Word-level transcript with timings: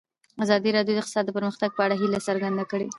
ازادي 0.43 0.69
راډیو 0.77 0.95
د 0.95 0.99
اقتصاد 1.01 1.23
د 1.27 1.31
پرمختګ 1.37 1.69
په 1.77 1.81
اړه 1.85 1.95
هیله 2.01 2.19
څرګنده 2.27 2.63
کړې. 2.71 2.87